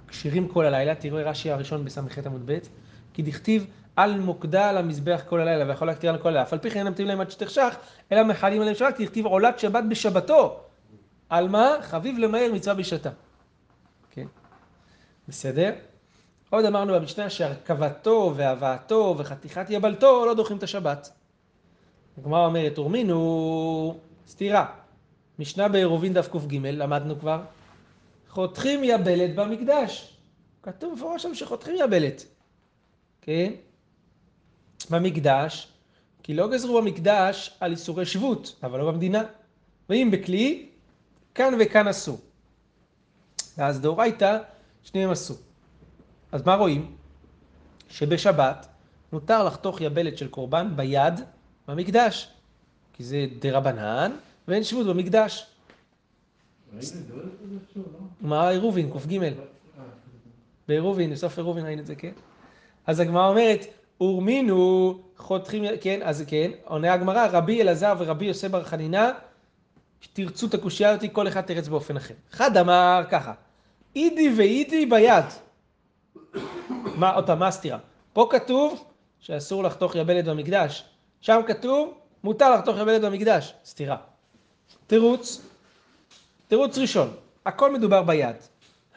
[0.09, 2.59] כשירים כל הלילה, תראו רש"י הראשון בס"ח עמוד ב',
[3.15, 6.59] כי דכתיב על מוקדה על המזבח כל הלילה ויכול להקטיר על כל הלילה, אף על
[6.59, 7.77] פי כן נמתין להם עד שתחשך,
[8.13, 10.61] אלא מחלים עליהם שבת, כי דכתיב עולת שבת בשבתו.
[11.29, 11.77] על מה?
[11.83, 13.11] חביב למהר מצווה בשעתה.
[14.11, 14.27] כן,
[15.29, 15.73] בסדר?
[16.53, 21.11] עוד אמרנו במשנה שהרכבתו והבאתו וחתיכת יבלתו לא דוחים את השבת.
[22.19, 24.67] הגמרא אומרת, ורמינו סתירה.
[25.39, 27.43] משנה בעירובין דף קג, למדנו כבר.
[28.29, 30.17] חותכים יבלת במקדש.
[30.63, 32.25] כתוב מפורש שם שחותכים יבלת.
[33.21, 33.53] כן?
[34.91, 35.69] במקדש,
[36.23, 39.25] כי לא גזרו במקדש על איסורי שבות, אבל לא במדינה.
[39.89, 40.69] ואם בכלי,
[41.35, 42.19] כאן וכאן עשו.
[43.59, 44.39] ואז דאורייתא,
[44.83, 45.52] שניהם עשו.
[46.33, 46.97] אז מה רואים?
[47.89, 48.67] שבשבת
[49.13, 51.21] מותר לחתוך יבלת של קורבן ביד
[51.69, 52.29] במקדש,
[52.93, 54.13] כי זה דרבנן
[54.49, 55.47] ואין שבות במקדש.
[58.21, 59.33] מה עירובין, קג.
[60.69, 62.13] בעירובין, בסוף עירובין ראינו את זה, כן?
[62.87, 63.67] אז הגמרא אומרת,
[64.01, 69.11] ורמינו חותכים, כן, אז כן, עונה הגמרא, רבי אלעזר ורבי יוסף בר חנינה,
[70.13, 72.15] תרצו את הקושייה אותי, כל אחד תרץ באופן אחר.
[72.33, 73.33] אחד אמר ככה,
[73.97, 75.25] אידי ואידי ביד.
[76.97, 77.79] מה, אותה, מה הסתירה?
[78.13, 78.85] פה כתוב
[79.21, 80.85] שאסור לחתוך יבלת במקדש,
[81.21, 81.95] שם כתוב,
[82.25, 83.55] מותר לחתוך יבלת במקדש.
[83.65, 83.97] סתירה.
[84.87, 85.43] תירוץ,
[86.49, 87.11] תירוץ ראשון,
[87.47, 88.37] הכל מדובר ביד.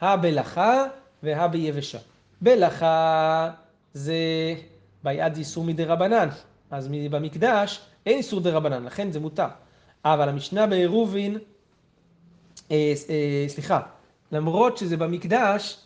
[0.00, 0.84] הא בלחה
[1.22, 1.98] והא ביבשה.
[2.40, 3.50] בלחה
[3.94, 4.14] זה
[5.02, 6.28] ביד איסור מדי רבנן,
[6.70, 9.46] אז במקדש אין איסור דה רבנן, לכן זה מותר.
[10.04, 11.38] אבל המשנה בעירובין,
[12.70, 13.80] אה, אה, סליחה,
[14.32, 15.85] למרות שזה במקדש,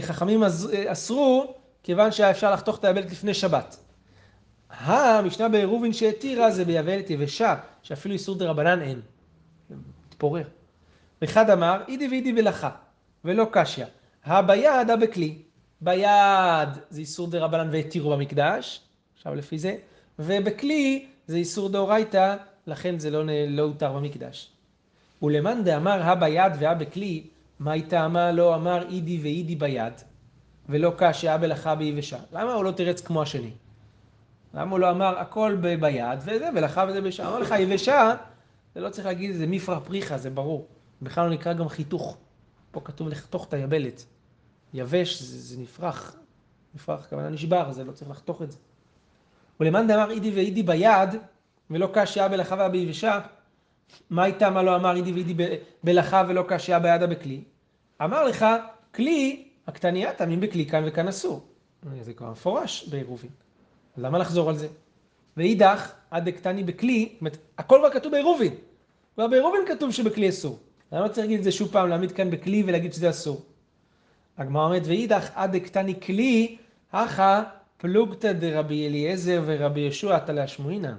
[0.00, 3.76] חכמים אס- אה, אסרו, כיוון שהיה אפשר לחתוך את היבלת לפני שבת.
[4.70, 9.00] המשנה בעירובין שהתירה זה ביבלת יבשה, שאפילו איסור דה רבנן אין.
[10.08, 10.44] מתפורר.
[11.24, 12.70] אחד אמר, אידי ואידי בלחה,
[13.24, 13.84] ולא קשיא.
[14.24, 15.38] הא ביד, הא בכלי.
[15.80, 18.80] ביד זה איסור דה רבנן והתירו במקדש,
[19.16, 19.76] עכשיו לפי זה,
[20.18, 22.36] ובכלי זה איסור דאורייתא,
[22.66, 24.50] לכן זה לא, לא הותר במקדש.
[25.22, 26.52] ולמאן דאמר הא ביד
[27.60, 29.92] מה טעמה לא אמר אידי ואידי ביד,
[30.68, 32.18] ולא קשיא הא בלחה ביבשה?
[32.32, 33.50] למה הוא לא תירץ כמו השני?
[34.54, 37.28] למה הוא לא אמר הכל ביד וזה, ולחה וזה ביבשה?
[37.28, 38.14] אמר לך יבשה,
[38.74, 40.66] זה לא צריך להגיד איזה מפרע פריחה, זה ברור.
[41.02, 42.16] בכלל לא נקרא גם חיתוך.
[42.70, 44.04] פה כתוב לחתוך את היבלת.
[44.74, 46.16] יבש זה, זה נפרח,
[46.74, 48.58] נפרח, הכוונה נשבר, זה לא צריך לחתוך את זה.
[49.60, 51.08] ולמאן דאמר אידי ואידי ביד,
[51.70, 53.20] ולא קשיא בלחה והיה ביבשה,
[54.10, 55.34] מה הייתה מה לא אמר אידי ואידי
[55.84, 57.40] בלחה ולא קשיא בידה בכלי?
[58.04, 58.46] אמר לך,
[58.94, 61.46] כלי, הקטנייתה, מי בכלי כאן וכאן אסור.
[62.00, 63.30] זה כבר מפורש בעירובין.
[63.96, 64.68] למה לחזור על זה?
[65.36, 68.54] ואידך, עד דקטני בכלי, זאת אומרת, הכל כבר כתוב בעירובין.
[69.14, 70.58] כבר בעירובין כתוב שבכלי אסור.
[70.92, 73.44] למה צריך להגיד את זה שוב פעם, להעמיד כאן בכלי ולהגיד שזה אסור?
[74.38, 76.56] הגמרא אומרת, ואידך עד דקטני כלי,
[76.92, 77.42] הכא
[77.76, 80.92] פלוגתא דרבי אליעזר ורבי ישוע תלה שמועינא.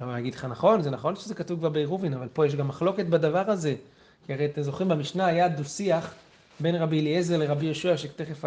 [0.00, 0.82] למה להגיד לך נכון?
[0.82, 3.74] זה נכון שזה כתוב כבר בעירובין, אבל פה יש גם מחלוקת בדבר הזה.
[4.26, 6.14] כי הרי אתם זוכרים, במשנה היה דו-שיח
[6.60, 8.44] בין רבי אליעזר לרבי ישוע, שתכף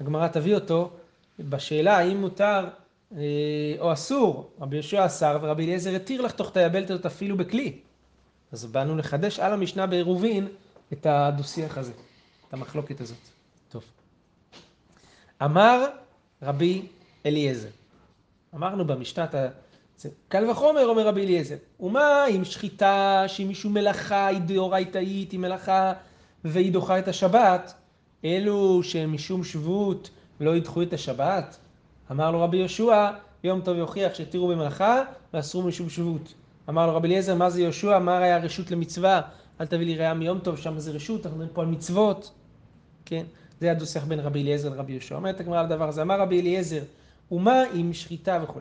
[0.00, 0.90] הגמרא תביא אותו,
[1.40, 2.68] בשאלה האם מותר
[3.16, 3.20] אה,
[3.78, 4.50] או אסור.
[4.60, 7.78] רבי ישוע אסר ורבי אליעזר התיר לחתוך את היבלת הזאת אפילו בכלי.
[8.52, 10.48] אז באנו לחדש על המשנה בעירובין
[10.92, 11.92] את הדו-שיח הזה,
[12.48, 13.16] את המחלוקת הזאת.
[13.68, 13.84] טוב.
[15.42, 15.86] אמר
[16.42, 16.86] רבי
[17.26, 17.68] אליעזר.
[18.54, 19.48] אמרנו במשנה, אתה-
[20.00, 21.56] זה קל וחומר, אומר רבי אליעזר.
[21.80, 25.92] ומה עם שחיטה שהיא משום מלאכה, היא דאורייתאית, היא מלאכה
[26.44, 27.74] והיא דוחה את השבת?
[28.24, 30.10] אלו שמשום שבות
[30.40, 31.56] לא ידחו את השבת?
[32.10, 33.10] אמר לו רבי יהושע,
[33.44, 35.02] יום טוב יוכיח שהתירו במלאכה
[35.34, 36.34] ואסרו משום שבות.
[36.68, 37.98] אמר לו רבי אליעזר, מה זה יהושע?
[37.98, 39.20] מה היה רשות למצווה?
[39.60, 42.30] אל תביא לי ראייה מיום טוב, שם זה רשות, אנחנו מדברים פה על מצוות.
[43.04, 43.24] כן?
[43.60, 45.14] זה הדו-שיח בין רבי אליעזר לרבי יהושע.
[45.14, 46.82] אומרת הגמרא על הדבר הזה, אמר רבי אליעזר,
[47.32, 48.60] ומה עם שחיטה וכו'.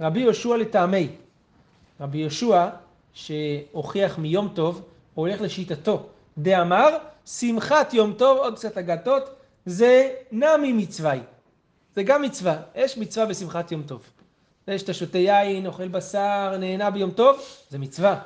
[0.00, 1.08] רבי יהושע לטעמי.
[2.00, 2.68] רבי יהושע,
[3.12, 4.82] שהוכיח מיום טוב,
[5.14, 6.06] הוא הולך לשיטתו.
[6.38, 9.30] דאמר, שמחת יום טוב, עוד קצת אגתות,
[9.66, 11.14] זה נמי מצווה.
[11.96, 12.56] זה גם מצווה.
[12.74, 14.02] יש מצווה בשמחת יום טוב.
[14.66, 18.20] זה שאתה שותה יין, אוכל בשר, נהנה ביום טוב, זה מצווה.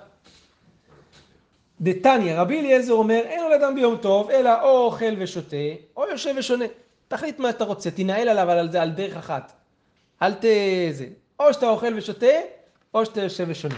[1.80, 5.56] דתניא, רבי אליעזר אומר, אין לו לאדם ביום טוב, אלא או אוכל ושותה,
[5.96, 6.64] או יושב ושונה.
[7.08, 9.52] תחליט מה אתה רוצה, תנהל עליו על זה על דרך אחת.
[10.22, 10.44] אל ת...
[10.92, 11.06] זה.
[11.40, 12.26] או שאתה אוכל ושותה,
[12.94, 13.74] או שאתה יושב ושונה.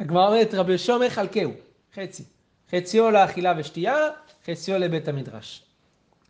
[0.00, 1.50] הגמרא אומרת, רבי אומר חלקהו,
[1.94, 2.24] חצי.
[2.70, 3.96] חציו לאכילה ושתייה,
[4.46, 5.62] חציו לבית המדרש.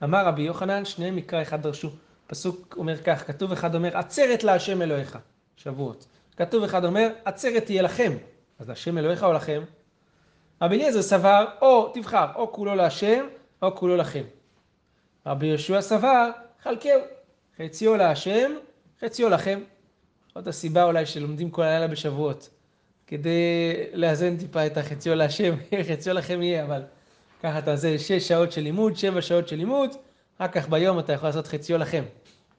[0.05, 1.91] אמר רבי יוחנן, שניהם מקרא אחד דרשו.
[2.27, 5.19] פסוק אומר כך, כתוב אחד אומר, עצרת להשם אלוהיך,
[5.57, 6.07] שבועות.
[6.37, 8.13] כתוב אחד אומר, עצרת תהיה לכם.
[8.59, 9.63] אז להשם אלוהיך או לכם?
[10.63, 13.27] רבי אליעזר סבר, או תבחר, או כולו להשם,
[13.63, 14.23] או כולו לכם.
[15.27, 16.31] רבי יהושע סבר,
[16.63, 17.01] חלקהו,
[17.59, 18.53] חציו להשם,
[19.01, 19.61] חציו לכם.
[20.37, 22.51] זאת הסיבה אולי שלומדים כל הלילה בשבועות,
[23.07, 25.55] כדי לאזן טיפה את החציו להשם,
[25.89, 26.83] חציו לכם יהיה, אבל
[27.43, 29.91] ככה אתה עושה שש שעות של לימוד, שבע שעות של לימוד,
[30.39, 32.05] אחר כך ביום אתה יכול לעשות חציו לכם.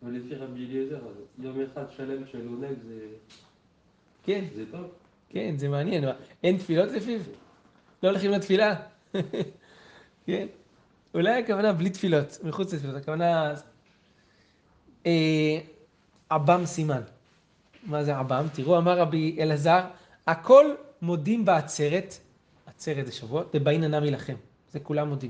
[0.04, 1.00] אבל לפי רבי אליעזר,
[1.40, 3.00] יום אחד שלם של עונג זה,
[4.24, 4.92] כן, זה טוב.
[5.30, 6.04] כן, זה מעניין.
[6.44, 7.20] אין תפילות לפיו?
[8.04, 8.76] לא הולכים לתפילה?
[10.26, 10.48] כן.
[11.14, 13.54] אולי הכוונה בלי תפילות, מחוץ לתפילות, הכוונה...
[15.06, 15.60] אה,
[16.30, 17.02] עב"ם סימן.
[17.88, 18.48] מה זה עב"ם?
[18.54, 19.82] תראו, אמר רבי אלעזר,
[20.28, 20.66] הכל
[21.02, 22.18] מודים בעצרת,
[22.66, 24.36] עצרת זה שבועות, דבעין נמי לכם.
[24.72, 25.30] זה כולם מודים.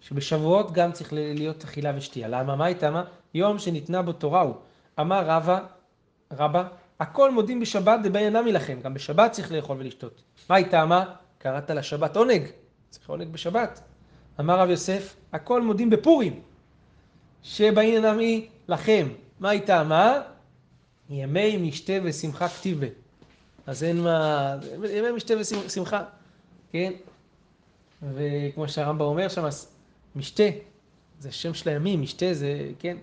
[0.00, 2.28] שבשבועות גם צריך להיות אכילה ושתייה.
[2.28, 2.56] למה?
[2.56, 3.04] מה הייתה מה?
[3.34, 4.54] יום שניתנה בו תורה הוא.
[5.00, 5.60] אמר רבא,
[6.32, 6.64] רבא,
[7.00, 8.78] הכל מודים בשבת דבעין נמי לכם.
[8.82, 10.22] גם בשבת צריך לאכול ולשתות.
[10.50, 11.04] מה הייתה מה?
[11.38, 12.42] קראת לשבת עונג.
[12.90, 13.82] צריך עונג בשבת.
[14.40, 16.40] אמר רב יוסף, הכל מודים בפורים.
[17.42, 19.08] שבעין נמי לכם.
[19.40, 20.20] מה הייתה מה?
[21.12, 22.86] ימי משתה ושמחה כתיבה.
[23.66, 24.56] אז אין מה,
[24.90, 26.04] ימי משתה ושמחה,
[26.72, 26.92] כן?
[28.02, 29.48] וכמו שהרמב"ם אומר שם,
[30.16, 30.44] משתה,
[31.18, 32.96] זה שם של הימים, משתה זה, כן,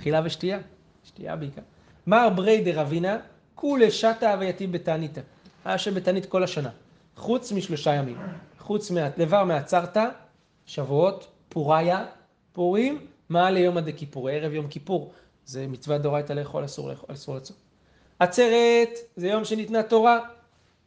[0.00, 0.58] אכילה ושתייה,
[1.04, 1.62] שתייה בעיקר.
[2.06, 3.18] מר ברי דרבינה,
[3.54, 5.20] כולי שתא הווייתי בתעניתא.
[5.64, 6.70] היה שם בתענית כל השנה,
[7.16, 8.16] חוץ משלושה ימים.
[8.58, 9.96] חוץ דבר מעצרת,
[10.66, 12.04] שבועות, פוריה,
[12.52, 15.12] פורים, מה ליום עדי כיפור, ערב יום כיפור.
[15.46, 17.56] זה מצווה דאורייתא לאכול, אסור לאכול, אסור לצום.
[18.18, 20.20] עצרת זה יום שניתנה תורה,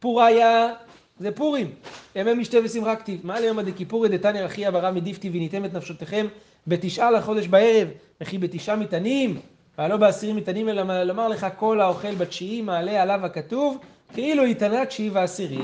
[0.00, 0.74] פוריה
[1.18, 1.74] זה פורים,
[2.16, 3.26] ימי משתה ושמחה כתיב.
[3.26, 6.26] מה ליום עדי כיפורי דתניא רחי אברהם מדיפתי וניתם את נפשותיכם
[6.66, 7.88] בתשעה לחודש בערב,
[8.20, 9.40] וכי בתשעה מטענים,
[9.78, 13.78] והלא בעשירים מטענים אלא לומר לך כל האוכל בתשיעי מעלה עליו הכתוב,
[14.12, 15.58] כאילו יתענה תשיעי ועשירי.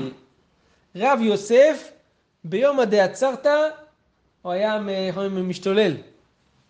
[0.95, 1.91] רב יוסף
[2.43, 3.47] ביום עדי עצרת
[4.41, 4.79] הוא היה
[5.29, 5.97] משתולל,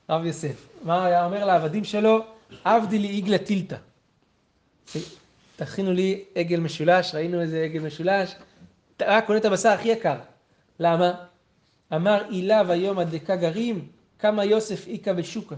[0.10, 0.67] רב יוסף.
[0.84, 2.20] מה היה אומר לעבדים שלו?
[2.64, 3.76] עבדי לי עגלה טילתא.
[5.56, 8.36] תכינו לי עגל משולש, ראינו איזה עגל משולש,
[9.02, 10.18] רק קונה את הבשר הכי יקר.
[10.80, 11.14] למה?
[11.94, 13.88] אמר הילה ויום הדקה גרים,
[14.20, 15.56] כמה יוסף איכה בשוקה.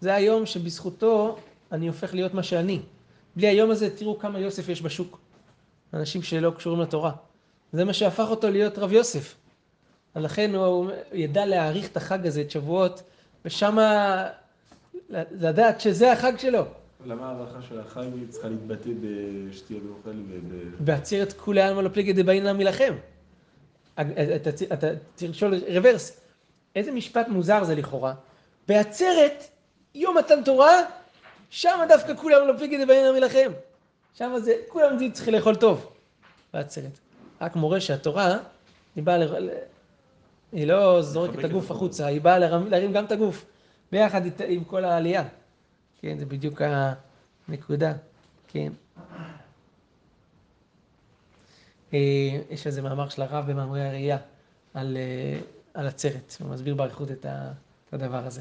[0.00, 1.38] זה היום שבזכותו
[1.72, 2.80] אני הופך להיות מה שאני.
[3.36, 5.18] בלי היום הזה תראו כמה יוסף יש בשוק.
[5.94, 7.12] אנשים שלא קשורים לתורה.
[7.72, 9.34] זה מה שהפך אותו להיות רב יוסף.
[10.16, 13.02] לכן הוא ידע להעריך את החג הזה, את שבועות,
[13.44, 14.26] ושמה
[15.10, 16.64] לדעת שזה החג שלו.
[17.06, 20.54] למה ההערכה של החג צריכה להתבטא בשתייה ואוכל וב...
[20.80, 22.94] בעצרת כולי עלמא לא פליגי דבעין לעם מלחם.
[24.72, 24.88] אתה
[25.22, 26.20] לשאול רוורס,
[26.76, 28.14] איזה משפט מוזר זה לכאורה?
[28.68, 29.44] בעצרת,
[29.94, 30.82] יום מתן תורה,
[31.50, 33.52] שם דווקא כולם לא פליגי דבעין לעם מלחם.
[34.14, 35.90] שם זה, כולם צריכים לאכול טוב.
[36.54, 36.98] בעצרת.
[37.40, 38.38] רק מורה שהתורה,
[38.96, 39.18] היא באה.
[40.54, 43.44] היא לא זורקת את הגוף החוצה, היא באה להרים גם את הגוף,
[43.92, 45.24] ביחד עם כל העלייה.
[46.00, 46.62] כן, זה בדיוק
[47.48, 47.92] הנקודה,
[48.48, 48.72] כן.
[52.50, 54.18] יש איזה מאמר של הרב במאמרי הראייה
[54.74, 54.96] על,
[55.74, 57.26] על עצרת, הוא מסביר באריכות את
[57.92, 58.40] הדבר הזה.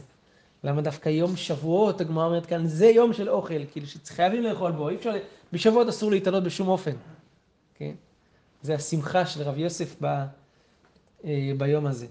[0.63, 4.89] למה דווקא יום שבועות, הגמרא אומרת כאן, זה יום של אוכל, כאילו שחייבים לאכול בו,
[4.89, 5.13] אי אפשר,
[5.53, 6.95] בשבועות אסור להתעלות בשום אופן,
[7.75, 7.91] כן?
[8.61, 10.23] זה השמחה של רב יוסף ב,
[11.57, 12.07] ביום הזה.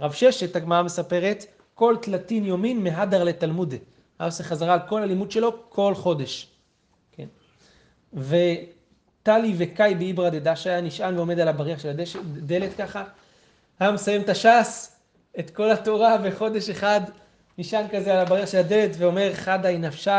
[0.00, 3.76] רב ששת, הגמרא מספרת, כל תלתין יומין מהדר לתלמודה.
[4.18, 6.48] היה עושה חזרה על כל הלימוד שלו כל חודש.
[7.12, 7.26] כן.
[8.14, 13.04] וטלי וקאי באיברא דדשא היה נשען ועומד על הבריח של הדלת ככה.
[13.80, 14.96] היה מסיים את הש"ס,
[15.38, 17.00] את כל התורה בחודש אחד,
[17.58, 20.10] נשען כזה על הבריח של הדלת ואומר חדאי נפשי,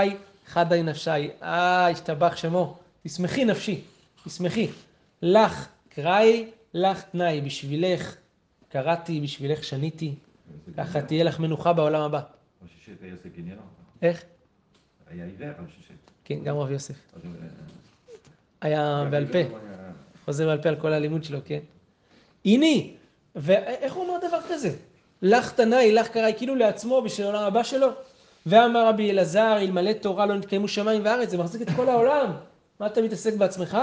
[0.48, 1.30] חדאי נפשי.
[1.44, 3.82] אה, השתבח שמו, תשמחי נפשי.
[4.26, 4.68] תשמחי.
[5.22, 8.16] לך קראי, לך תנאי, בשבילך
[8.70, 10.16] קראתי, בשבילך שניתי,
[10.78, 12.18] ככה תהיה לך מנוחה בעולם הבא.
[12.18, 13.58] רב ששת היה עושה גנרל.
[14.02, 14.24] איך?
[15.10, 15.94] היה עיוור רב ששת.
[16.24, 16.96] כן, גם רב יוסף.
[17.24, 17.48] הוא, אה,
[18.62, 19.58] היה בעל פה,
[20.26, 21.60] חוזר בעל פה על כל הלימוד שלו, כן?
[22.46, 22.88] הנה,
[23.36, 24.76] ואיך הוא אומר דבר כזה?
[25.22, 27.88] לך תנאי, לך קראי, כאילו לעצמו בשביל העולם הבא שלו.
[28.46, 32.32] ואמר רבי אלעזר, אלמלא תורה לא נתקיימו שמיים וארץ, זה מחזיק את כל העולם.
[32.80, 33.78] מה אתה מתעסק בעצמך?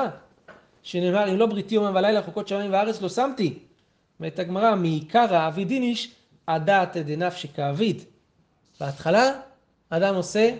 [0.82, 3.58] שנאמר, אם לא בריתי יומם ולילה חוקות שמיים וארץ לא שמתי.
[4.20, 6.14] אומרת הגמרא, מעיקר האביד איניש,
[6.48, 8.02] הדעת דנפשי כאביד.
[8.80, 9.40] בהתחלה,
[9.90, 10.56] אדם עושה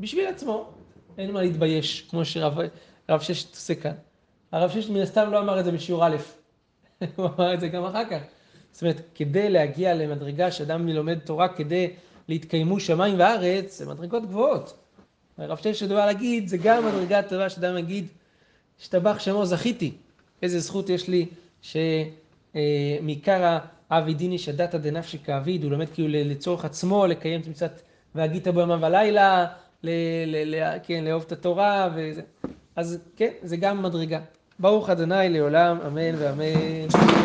[0.00, 0.70] בשביל עצמו,
[1.18, 2.58] אין מה להתבייש, כמו שרב
[3.08, 3.94] רב ששת עושה כאן.
[4.52, 6.16] הרב ששת מן הסתם לא אמר את זה בשיעור א',
[7.16, 8.20] הוא אמר את זה גם אחר כך.
[8.72, 11.90] זאת אומרת, כדי להגיע למדרגה שאדם לומד תורה כדי
[12.28, 14.78] להתקיימו שמיים וארץ, זה מדרגות גבוהות.
[15.38, 18.06] הרב ששת בא להגיד, זה גם מדרגה טובה שאדם יגיד,
[18.80, 19.92] השתבח שמו זכיתי.
[20.42, 21.26] איזה זכות יש לי
[22.54, 23.58] שמעיקר
[23.90, 27.82] האבי דיני שדתא דנפשי כאביד, הוא לומד כאילו לצורך עצמו, לקיים את מצוות
[28.14, 29.46] והגית בו יומם ולילה,
[30.82, 32.22] כן, לאהוב את התורה, וזה.
[32.76, 34.20] אז כן, זה גם מדרגה.
[34.58, 37.21] ברוך אדוני לעולם, אמן ואמן.